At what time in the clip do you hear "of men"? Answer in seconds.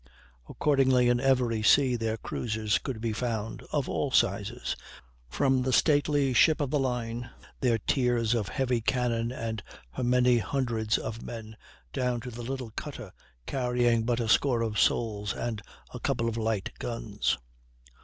10.97-11.55